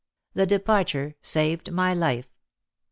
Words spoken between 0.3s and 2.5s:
The departure saved my life.